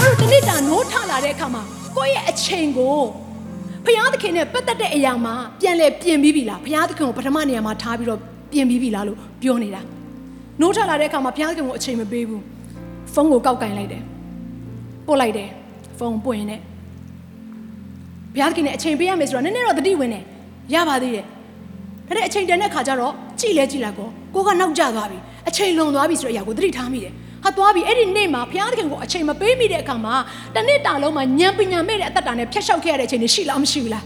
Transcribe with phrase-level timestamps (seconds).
[0.00, 1.62] ကျွန်တော်တို့တနေ့တာနိုးထလာတဲ့အခါမှာ
[1.96, 2.98] ကိုယ့်ရဲ့အချိန်ကို
[3.84, 8.20] ဘုရားသခင်နဲ့ပတ်သက်တဲ့အရာမှာပြန်လဲပြင်ပြီးပြီလားဘုရားသခင်ကိုပထမနေရာမှာထားပြီးတော့
[8.52, 9.80] ပြင်ပြီးပြီလားလို့ပြောနေတာ
[10.60, 12.42] နိုးထလာတဲ့အခါမှာဘုရားသခင်ကိုအချိန်မပေးဘူး
[13.14, 14.02] ဖုန်းကိုကောက်ကင်လိုက်တယ်
[15.06, 15.48] ပို့လိုက်တယ်
[15.98, 16.56] ဖုန်းပွင့်နေ
[18.34, 20.20] ဘုရားသခင်နဲ့အချိန်ပေးရမယ်ဆိုတော့နည်းနည်းတော့တတိဝင်နေ
[20.74, 21.24] ရပါသေးတယ်
[22.08, 27.12] ဒါနဲ့အချိန်တန်တဲ့ခါကျတော့ကြည်လဲကြည်လိုက်ကောကိုကနောက်ကျသွားပြီအချိန်လွန်သွားပြီဆိုတဲ့အရာကိုသတိထားမိတယ်
[27.44, 30.14] ဟာသွားပြီအဲ့ဒီနေ့မှာဘုရားသခင်ကိုအချိန်မပေးမိတဲ့အခါမှာ
[30.54, 34.04] တစ်နေ့တာလုံးမှာညံပညာမဲ့တဲ့အသက်တာနဲ့ဖျက်လျှောက်ခဲ့ရတဲ့အချိန်တွေရှိလားမရှိဘူးလား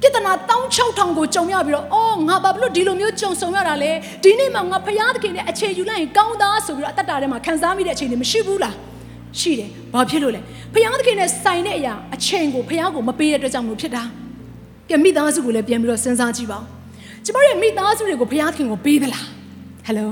[0.00, 0.32] ပြဿနာ
[0.76, 3.92] 16000ကိုကြုံရပြီးတော့အော်ငါဘာဖြစ်လို့ဒီလိုမျိုးကြုံဆုံရတာလဲ
[4.24, 8.74] ဒီနေ့မှာငါဘုရားသခင်နဲ့အခြေယူလိုက်ရင်ကောင်းသားဆိုပြီးတော့အသက်တာထဲမှာခံစားမိတဲ့အချိန်တွေမရှိဘူးလား
[9.40, 10.40] ရှိတယ်ဘာဖြစ်လို့လဲ
[10.74, 14.02] ဘုရားသခင်နဲ့ဆိုင်တဲ့အရာအချိန်ကိုဘုရားကိုမပေးတဲ့အတွက်ကြောင့်မလို့ဖြစ်တာ
[14.90, 16.64] ကဲမိသားစုကိုလည်းပြန်ပြီးတော့စဉ်းစားကြည့်ပါဦး
[17.24, 19.26] ကျမတို့ရဲ့မိသားစုတွေကိုဘုရားသခင်ကိုပေးသလား
[19.86, 20.10] ဟယ်လို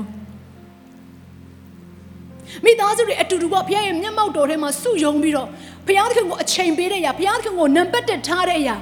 [2.64, 5.48] မိသားစုတွေအတူတူကဘုရားရဲ့မျက်မှောက်တော်ထဲမှာစုယုံပြီးတော့
[5.86, 8.76] ဘုရားသခင်ကိုအချိန်ပေးတဲ့အရာဘုရားသခင်ကိုနံပါတ်1ထားတဲ့အရာ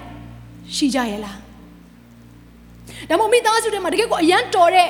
[0.76, 1.38] ရှိကြရဲ့လား
[3.08, 4.88] ဒါမှမဟုတ်မိသားစုတွေမှာတကယ်ကိုအရန်တော်တဲ့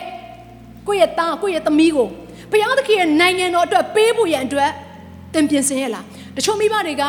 [0.87, 2.09] ကိုယ့်ရဲ့သားကိုယ့်ရဲ့သမီးကို
[2.51, 4.71] ဘုရားသခင်ရဲ့နိုင်ငံတော်အတွက်ပေးဖို့ရန်အတွက်
[5.35, 6.05] သင်ပြင်ဆင်ရဲ့လား
[6.37, 7.05] တချို့မိဘတွေက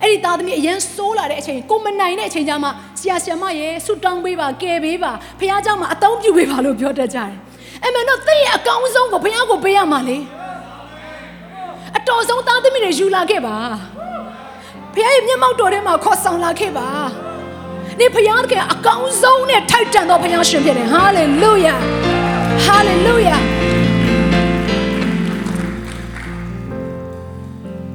[0.00, 2.68] အဲ့ဒီသားသမီးအရန်ဆိုးလာတဲ့အချိန်ကိုမနိုင်တဲ့အချိန်ကျမှ
[3.00, 7.32] ဆရာဆရာမရဲ့ဆူတောင်းပေးပါကယ်ပေးပါဘုရားเจ้าမှာအသုံးပြုပေးပါလို့ပြောတတ်ကြတယ်
[7.82, 10.18] အဲ့မဲ့တော့သင်ရဲ့အကောင်းဆုံးကိုဘုရားကိုပေးရမှာလေ
[11.97, 13.57] အတော်ဆုံးသားသမီးတွေယူလာခဲ့ပါ
[14.93, 16.87] ဘုရားရဲ့မျက်မှောက်တော်ထဲမှာခေါ်ဆောင်လာခဲ့ပါ
[17.99, 21.75] ဒီဘုရားကအကောင်းဆုံးနဲ့ထိုက်တန်သောဘုရားရှင်ဖြစ်တယ်ဟာလေလုယာ
[22.65, 23.35] ဟာလေလုယာ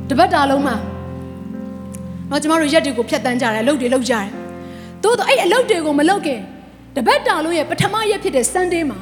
[0.09, 0.77] တပတ်တာလုံးမှာ
[2.31, 4.27] တော့ကျမတို့ရက်တွေကိုဖြတ်တန်းကြတယ်အလုပ်တွေလုပ်ကြတယ်
[5.03, 6.41] သို့တော့အဲ့အလုပ်တွေကိုမလုပ်ခင်
[6.97, 9.01] တပတ်တာလုံးရဲ့ပထမရက်ဖြစ်တဲ့ Sunday မှာ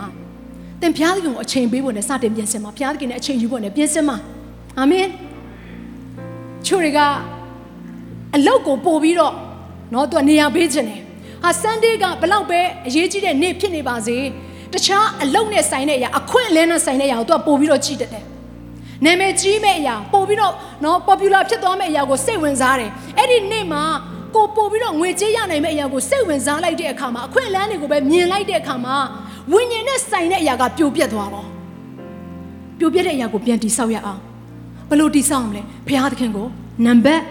[0.80, 4.16] သင်ဘုရားသခင်ကိုအချိန်ပေးဖို့နဲ့စတင်ပြင်ဆင်ပါဘုရားသခင်နဲ့အချိန်ယူဖို့နဲ့ပြင်ဆင်ပါ
[4.79, 5.07] အာမင်
[6.65, 6.99] ချို့တွေက
[8.35, 9.33] အလုတ်ကိုပို့ပြီးတော့
[9.91, 11.01] เนาะသူကနေရာပေးခြင်းတယ်
[11.43, 14.17] ဟာ Sunday ကဘလောက်ပဲအရေးကြီးတဲ့နေ့ဖြစ်နေပါစေ
[14.73, 18.25] တခြားအလုတ်နဲ့ဆိုင်တဲ့အရာအခွင့်အလင်းနဲ့ဆိုင်တဲ့အရာကိုသူကပို့ပြီးတော့ကြည့်တတ်တယ်
[19.05, 23.83] နာမည်ကြီးမဲ့အရာပို့ပြီးတော့เนาะ popular ဖြစ်သွားမဲ့အရာကိုစိတ်ဝင်စားတယ်အဲ့ဒီနေ့မှာ
[24.35, 28.95] ကိုပို့ပြီးတော့ငွေကြေးရနိုင်မဲ့အရာကိုစိတ်ဝင်စားလိုက်တဲ့အခါမှာအခွင့်အလမ်းတွေကိုပဲမြင်လိုက်တဲ့အခါမှာ
[29.51, 31.47] ဝိညာဉ်နဲ့ဆိုင်တဲ့အရာကပြိုပြက်သွားတော့
[32.79, 34.21] ပြိုပြက်တဲ့အရာကိုပြန်တိဆောက်ရအောင်
[34.92, 36.46] ဘယ်လိုတိဆောက်မလဲဘုရားသခင်ကို
[36.86, 37.22] နံပါတ်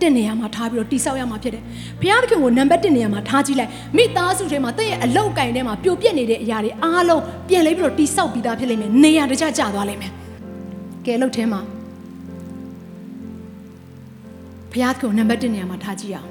[0.00, 1.62] 1နေရာမှာထားပြီးတော့တိဆောက်ရမှာဖြစ်တယ်
[2.00, 10.12] ဘုရားသခင်ကိုနံပါတ်1နေရာမှာထားကြည့်လိုက်မိသားစုထဲမှာတင့်ရဲ့အလောက်ကင်ထဲမှာပြိုပြက်နေတဲ့အရာတွေအားလုံးပြန်လဲပြီးတော့တိဆောက်ပြီးသားဖြစ်လိမ့်မယ်နေရာတကျကျသွားလိမ့်မယ်
[11.06, 11.60] ကဲအလုပ်ထဲမှာ
[14.72, 16.28] ဘုရားသခင်ကိုနံပါတ်1နေရာမှာထားကြည့်အောင်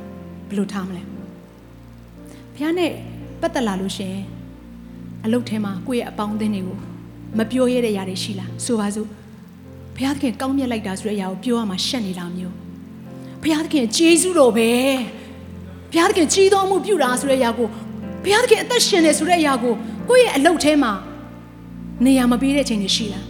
[0.50, 1.01] ဘယ်လိုထားမလဲ
[2.53, 2.91] ဘုရားနဲ့
[3.41, 4.16] ပတ်သက်လာလို့ရှင်
[5.25, 6.78] အလုပ်ထဲမှာကိုယ့်ရဲ့အပေါင်းအသင်းတွေကို
[7.38, 9.19] မပြောရတဲ့ຢာတွေရှိလားဆိုပါစို့
[9.99, 12.55] ဘုရားသခင်ကောင်းမြတ်လိုက်တာဆိုတဲ့အရာကိုပြောရမှာရှက်နေတာမျိုး
[13.41, 14.69] ဘုရားသခင်ကျေးဇူးတော်ပဲ
[15.91, 17.67] ဘုရားသခင်ကြီးတော်မှုပြုတာဆိုတဲ့အရာကို
[18.23, 19.73] ဘုရားသခင်အသက်ရှင်တယ်ဆိုတဲ့အရာကို
[20.09, 20.91] ကိုယ့်ရဲ့အလုပ်ထဲမှာ
[22.05, 23.25] နေရာမပေးတဲ့ချိန်တွေရှိလား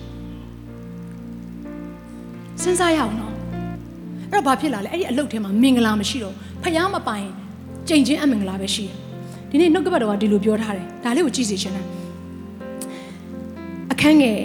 [2.62, 3.34] စဉ်းစားရအောင်နော်
[4.31, 7.28] အဲ့တော့ဘာဖြစ်လာလဲအဲ့ဒီအလုပ်ထဲမှာမင်္ဂလာမရှိတော့ဖျားမပိုင်
[7.90, 8.96] ကြိမ်ချင်းအမင်္ဂလာပဲရှိတယ်
[9.50, 11.85] ဒီနေ့နှုတ်ကပတ်တော်ကဒီလိုပြောထားတယ်ဒါလေးကိုကြည့်စီချင်တယ်
[13.91, 14.40] အခန်းငယ်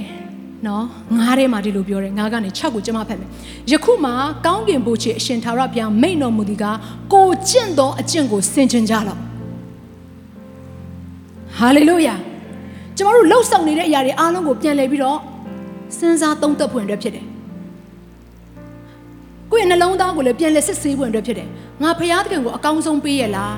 [0.69, 0.85] နော်
[1.19, 3.29] ငားထဲမှာဒီလိုပြောတယ်ငားကနေ6ကိုကျမဖတ်မယ်
[3.73, 4.11] ယခုမှ
[4.47, 6.65] ကောင်းကင်ဘုရားအရှင်သာရဘုရားမိန့်တော်မူသည်က
[7.13, 9.19] ကိုကျင့်သောအကျင့်ကိုဆင်ခြင်ကြလော့
[11.59, 12.15] ဟာလေလုယာ
[12.97, 15.19] ကျမတို့လှုပ်ဆောင်နေတဲ့အရာတွေအားလုံးကိုပြန်လည်ပြီးတော့
[15.99, 17.25] စဉ်းစားသုံးသပ်ဖွင့်အတွက်ဖြစ်တယ်
[19.51, 21.49] ကိုယ့်ရဲ့နှလုံးသားကိုလည်းပြန်လည်စစ်ဆေးဖွင့်အတွက်ဖြစ်တယ်
[21.83, 23.57] ငါဖရာသခင်ကိုအကောင်းဆုံးပေးရလား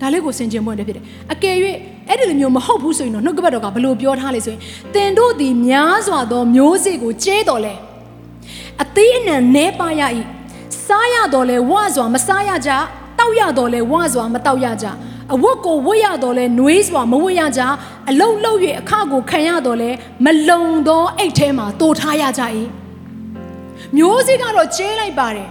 [0.00, 1.56] ဒါလေးကိုဆင်ခြင်ဖွင့်အတွက်ဖြစ်တယ်အကယ်၍
[2.10, 4.60] အဲ့ဒီလိုမျိုးမဟုတ်ဘူးဆိုရင်တော့နှုတ်ကပတ်တော်ကဘလို့ပြောထားလဲဆိုရင်
[4.94, 7.74] တင်တို့သည်များစွာသောမျိုးစေ့ကိုကျဲတော်လဲ
[8.82, 10.02] အသေးအနံနဲပါရ၏
[10.86, 12.70] စားရတော်လဲဝစွာမစားရကြ
[13.18, 14.86] တောက်ရတော်လဲဝစွာမတောက်ရကြ
[15.34, 17.62] အဝတ်ကိုဝတ်ရတော်လဲနှွေးစွာမဝတ်ရကြ
[18.10, 19.90] အလုံးလုံး၍အခကိုခံရတော်လဲ
[20.24, 22.42] မလုံသောအိတ်ထဲမှာတိုးထားရကြ၏
[23.96, 25.48] မျိုးစေ့ကတော့ကျဲလိုက်ပါတယ်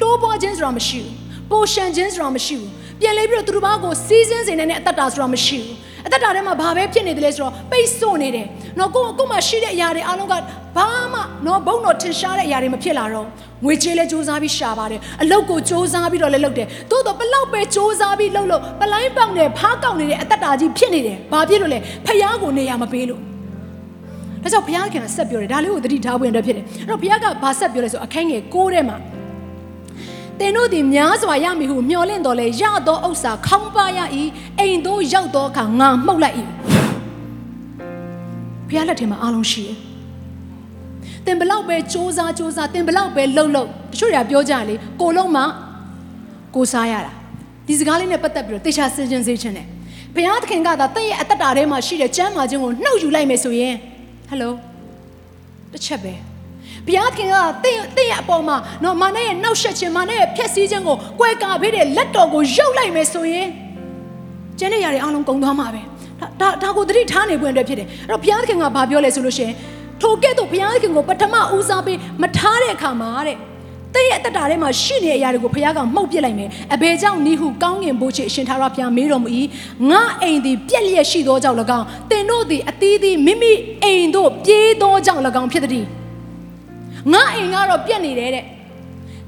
[0.00, 1.10] တိုးပွားခြင်းဆိုတာမရှိဘူး
[1.50, 2.70] ပိုရှန်ခြင်းဆိုတာမရှိဘူး
[3.00, 8.46] ပြန်လဲပြီးတော့သူတို့ဘာကိုစီးစင်းစေနိုင်တဲ့အတ္တတာဆိုတာမရှိဘူး အသက်တာထဲမှာဘာပဲဖြစ်နေတယ်လဲဆိုတော့ပိတ်ဆို့နေတယ်
[8.78, 10.34] နော်ကိုကိုမှရှိတဲ့အရာတွေအားလုံးက
[10.76, 13.26] ဘာမှနော်ဘုံတော့ထင်ရှားတဲ့အရာတွေမဖြစ်လာတော့
[13.64, 23.20] ငွေချေးလဲစူးစမ်းပြီးရှာပါတယ်အလုတ်ကိုစူးစမ်းပြီးတော့လဲလုပ်တယ်သို့တော့ဘလောက်ပဲစူးစမ်းပြီးလုပ်လို့ပလိုင်းပေါက်နေဖားကောက်နေတဲ့အသက်တာကြီးဖြစ်နေတယ်ဘာဖြစ်လို့လဲဖျားကိုနေရာမပေးလို့
[24.42, 28.96] ဒါကြောင့်ဘုရားခင်ကဆက်ပြောတယ်ဒါလေးကိုသတိထားဖို့အတွက်ဖြစ်တယ်အဲ့တော့ဘုရားကဘာဆက်ပြောလဲဆိုအခန်းငယ်6ထဲမှာ
[30.39, 33.99] သင်တို့သည်များစွာရမည်ဟုမျှော်လင့်တော်လဲရသောဥစ္စာခေါင်းပါရ၏
[34.59, 36.35] အိမ်သို့ရောက်သောအခါငါမှုတ်လိုက်၏
[38.67, 39.77] ဘုရားလက်ထဲမှာအားလုံးရှိတယ်
[41.25, 45.43] သင်ဘလောက်ပဲစ조사စ조사သင်ဘလောက်ပဲလှုပ်လှုပ်တချို့တွေကပြောကြတယ်လေကိုလုံးမှ
[46.55, 47.11] ကိုစားရတာ
[47.67, 49.67] ဒီစကားလေးနဲ့ပတ်သက်ပြီးတော့တေချာစင်စင်စေချင်တယ်
[50.15, 53.75] ဘုရားသခင်ကသာတင့်ရဲ့အသက်တာထဲမှာရှိတဲ့ကျမ်းမာခြင်းကိုနှုတ်ယူလိုက်မယ်ဆိုရင်
[54.29, 54.53] ဟယ်လို
[55.71, 56.13] တစ်ချက်ပဲ
[56.86, 63.48] ဘုရားခင်ကတင့်တင့်ရဲ့အပေါ်မှာနော်မာနရဲ့နှောက်ရှက်ခြင်းမာနရဲ့ဖျက်ဆီးခြင်းကိုကွဲကာပေးတဲ့လက်တော်ကိုရုပ်လိုက်မယ်ဆိုရင်
[64.58, 65.82] ကျန်တဲ့ຢာတွေအားလုံးကုန်သွားမှာပဲ
[66.40, 69.54] ဒါဒါကိုသတိထားနေပွင့်အတွက်ဖြစ်တယ်အဲ့တော့ဘုရားခင်ကဘာပြောလဲဆိုလို့ရှိရင်
[70.02, 73.36] ထိုကဲ့သို့ဘုရားခင်ကိုပထမဦးစားပေးမထားတဲ့အခါမှာတဲ့
[73.94, 79.28] တဲ့ရဲ့အတ္တထဲမှာရှိနေတဲ့အရာတွေကိုဘုရားကမှုတ်ပစ်လိုက်မယ်အဘယ်ကြောင့်နိဟုကောင်းငင်ဘိုးချေအရှင်သာရဘုရားမေးတော်မူ၏
[79.90, 83.52] ငါအိမ်သည်ပြက်လျက်ရှိသောကြောင့်၎င်းသင်တို့သည်အသီးသီးမိမိ
[83.82, 85.86] အိမ်တို့ပြေးသောကြောင့်၎င်းဖြစ်သည်
[87.12, 88.44] ငါအိမ်ကတော့ပြက်နေတယ်တဲ့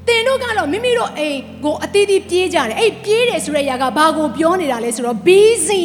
[0.07, 5.85] တင်တို့ကတော့မိမိတို့အိမ်ကိုအသီးသီးပြေးကြတယ်အဲ့ပြေးတယ်ဆိုတဲ့အရာကဘာကိုပြောနေတာလဲဆိုတော့ busy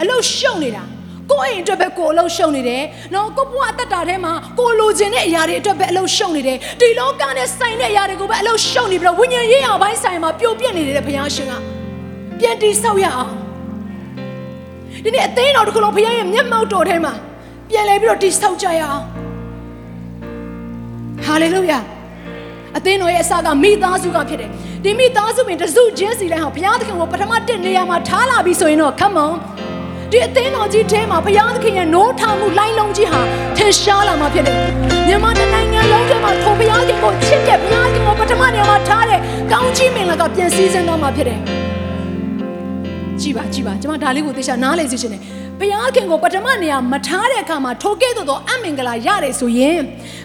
[0.00, 0.82] အလုပ်ရှုပ်နေတာ
[1.30, 2.82] ကိုယ့်အိမ်အတွက်ပဲကိုယ်အလုပ်ရှုပ်နေတယ်
[3.14, 11.52] နော်ကိုဘွားအသက်တာထဲမှာကိုလိုချင်တဲ့အရာတွေအတွက်ပဲအလုပ်ရှုပ်နေတယ်ဒီလောကနဲ့ဆိုင်တဲ့အရာတွေကိုပဲအလုပ်ရှုပ်နေပြီးတော့ဝိညာဉ်ရေးအောင်ပိုင်းဆိုင်မှာပျော်ပြက်နေတယ်ဘုရားရှင်က
[12.38, 13.32] ပြန်တိဆောက်ရအောင်
[15.04, 17.12] ဒီနေ့အသိတော်တစ်ခုလုံးဘုရားရဲ့မျက်မှောက်တော်ထဲမှာ
[17.70, 19.11] ပြန်လဲပြီးတော့တိဆောက်ကြရအောင်
[21.26, 21.78] ဟာလေလုယာ
[22.76, 24.50] အသင်းတော်ရဲ့အစကမိသားစုကဖြစ်တယ်
[24.84, 29.32] ဒီမိသားစုပင်တစုချင်းစီတိုင်းဟာဘုရားသခင်ကိုပထမတစ်နေရာမှာထားလာပြီဆိုရင်တော့ come on
[30.10, 33.20] ဒီအသင်းတော်ကြီးထဲမှာဘုရားသခင်ရဲ့နိုးထမှုလိုင်းလုံးကြီးဟာ
[33.56, 34.58] ထင်ရှားလာမှာဖြစ်တယ်
[35.06, 39.20] မြန်မာနိုင်ငံလုံးထဲမှာထိုဘုရားခင်ကိုချစ်တဲ့ဘုရားခင်ကိုပထမနေရာမှာထားတဲ့
[39.52, 41.40] ကောင်းချီးမင်္ဂလာကပြန်စည်းစင်းသွားမှာဖြစ်တယ်
[43.20, 45.22] ကြည်ပါကြည်ပါကျွန်မဒါလေးကိုသေချာနားလည်စေချင်တယ်
[45.62, 49.78] ဘုရားခင်ကိုပထမနေရာမထားတဲ့အခါမှာထိုကဲ့သို့သောအမင်္ဂလာရတယ်ဆိုရင်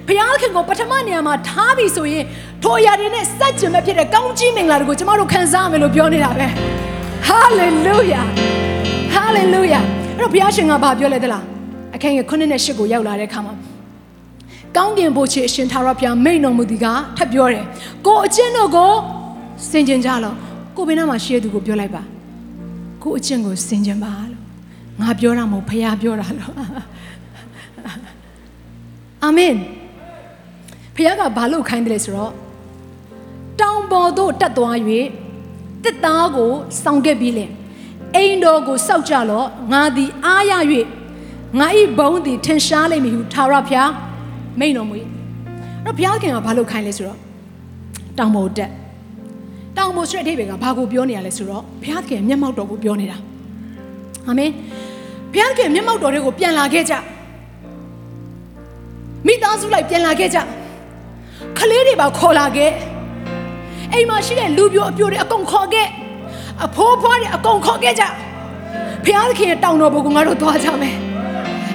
[0.08, 2.24] ဘုရားခင်ကိုပထမနေရာမှာထားပြီဆိုရင်
[2.64, 6.48] ထိုအရာတွေနဲ့စัจကျင်မဲ့ဖြစ်တဲ့ကောင်းချီးမင်္ဂလာတွေကိုကျွန်တော်တို့ခံစားရမယ်လို့ပြောနေတာပဲ
[7.28, 8.22] ဟာလေလုယာ
[9.14, 9.80] ဟာလေလုယာ
[10.18, 11.44] အဲ့တော့ဘုရားရှင်ကဘာပြောလဲသလား
[11.96, 13.54] အခန်းငယ်9နဲ့10ကိုရောက်လာတဲ့အခါမှာ
[14.78, 16.86] ကောင်းကင်ဘုရားအရှင်သာရဘုရားမိန့်တော်မူသည်က
[17.18, 17.66] ထပ်ပြောတယ်
[18.06, 18.94] ကိုအချင်းတို့ကို
[19.70, 20.34] စင်ကြင်ကြလော
[20.76, 22.02] ကိုဘယ်နာမှာရှိရသူကိုပြောလိုက်ပါ
[23.04, 24.37] ကိုအချင်းကိုစင်ကြင်ပါလို့
[25.02, 26.56] ငါပြောတာမဟုတ်ဘုရားပြောတာလို့
[29.24, 29.54] အာမင်
[30.96, 32.34] ဘုရားကဘာလို့ခိုင်းတယ်လဲဆိုတော့
[33.62, 34.78] တောင်ပေါ်သို့တက်သွား၍
[35.84, 36.52] တစ်သားကို
[36.84, 37.52] စောင့်ခဲ့ပြီးလင်
[38.16, 40.54] အိမ်တော်ကိုစောက်ကြလော့ငါသည်အားရ၍
[41.60, 43.92] ငါဤဘုံသည်ထင်ရှားလိမ့်မည်ဟုထာဝရဘုရား
[44.60, 44.96] မိန်တော်မူ၏
[45.84, 47.20] အဲ့တော့ဘုရားခင်ကဘာလို့ခိုင်းလဲဆိုတော့
[48.18, 48.72] တောင်ပေါ်တက်
[49.78, 53.18] တောင်ပေါ်ဆွဲအထိပ္ပယ်ကဘာကိုပြောနေရလဲဆိုတော့ဘုရားခင်မျက်မှောက်တော်ကိုပြောနေတာ
[54.28, 54.52] အာမင်
[55.38, 56.94] ဘုရားခင်မျက်မှောက်တော်တွေကိုပြန်လာခဲ့ကြ
[59.28, 60.38] မိသားစုလိုက်ပြန်လာခဲ့ကြ
[61.58, 62.72] ခလေးတွေပါခေါ်လာခဲ့
[63.94, 65.88] အိမ်မှာရှိတဲ့လူပြိုအပြိုတွေအကုန်ခေါ်ခဲ့
[66.66, 68.04] အဖိုးဖွားတွေအကုန်ခေါ်ခဲ့ကြ
[69.06, 70.96] ဖျားသခင်ရဲ့တောင်တော်ဘုံကငါတို့သွားကြမယ်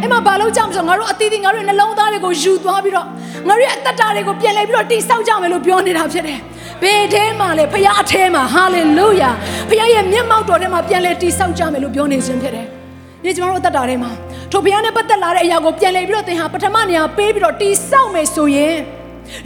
[0.00, 3.06] အဲ့မှာဘာလို့ကြောက်မဆိုငါတို့အသီးသီးငါတို့နှလုံးသားတွေကိုယူသွားပြီးတော့
[3.48, 6.38] ငါတို့ရဲ့အသက်တာတွေကိုပြန်လဲပြီးတော့တိဆောက်ကြမယ်လို့ပြောနေတာဖြစ်တယ်
[6.82, 9.30] ဘယ်ထဲမှာလဲဖခင်အထဲမှာဟာလေလုယာ
[9.68, 12.81] ဖခင်ရဲ့မျက်မှောက်တော်ထဲမှာပြန်လဲတိဆောက်ကြမယ်လို့ပြောနေခြင်းဖြစ်တယ်
[13.24, 14.10] ဒီကျွန်တော်တို့အသက်တာထဲမှာ
[14.50, 18.76] ထိုဘုရားနဲ့ပတ်သက်လာတဲ့အရာကိုပြန်လဲပြီးတော့သင်ဟာပထမနေရာပေးပြီးတော့တိဆောက်မယ်ဆိုရင်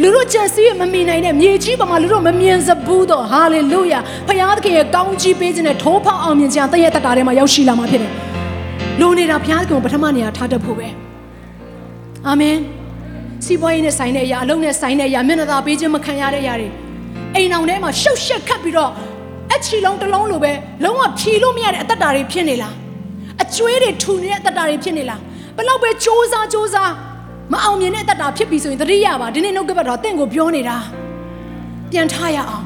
[0.02, 8.12] လူတို့ကြံစည်ရမမြင်နိုင်တဲ့မြေကြီးပေါ်မှာလူတို့မမြင်စဘူးတော့ဟာလေလုယာဖခင်သခင်ရဲ့ကောင်းကြီးပေးခြင်းနဲ့ထိုးဖောက်အောင်မြင်ခြင်းတည့်ရဲ့တတာထဲမှာရောက်ရှိလာမှာဖြစ်တယ်
[9.00, 10.88] လူနေတာဖခင်ကိုပထမနေရာထားတတ်ဖို့ပဲ
[12.26, 12.56] အာမင်
[13.44, 16.68] စီးပွားရေးနဲ့ဆိုင်တဲ့အရာအလုံးနဲ့ဆိုင်တဲ့အရာမျက်နှာသာပေးခြင်းမခံရတဲ့အရာတွေ
[17.34, 18.90] အိမ်အောင်ထဲမှာရှုပ်ရှက်ခတ်ပြီးတော့
[19.54, 20.52] အချီလုံးတစ်လုံးလိုပဲ
[20.84, 22.74] လုံးဝဖြီလို့မရတဲ့အသက်တာတွေဖြစ်နေလား
[23.41, 25.21] အကျွေးတွေထူနေတဲ့အသက်တာတွေဖြစ်နေလား
[25.57, 26.75] ဘလောက်ပဲစ조사စ조사
[27.53, 30.77] မအောင်မြင်တဲ့အသက်တာဖြစ်ပြီဆိုရင်သတိရပါဒီနေ့နှုတ်ကပတ်တော်တင့်ကိုပြောနေတာ
[31.91, 32.65] ပြန်ထားရအောင်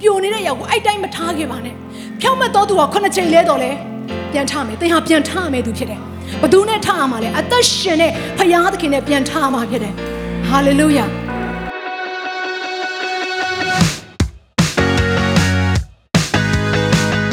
[0.00, 1.74] ပျော်နေတဲ့ရောက်ကိုအဲ့တိုင်းမထားခဲ့ပါနဲ့
[2.20, 3.70] ဖြောင်းမတ်တော်သူကခုနှစ်ချိန်လဲတော်လဲ
[4.32, 6.00] ပြန်ထားမယ်သင်ဟာပြန်ထားမယ်သူဖြစ်တယ်
[6.42, 9.94] ဘသူနဲ့ထားရမှာလဲအသက်ရှင်တဲ့ဖခင်သခင်နဲ့ပြန်ထားရမှာဖြစ်တယ်
[10.48, 11.04] ဟာလေလုယာ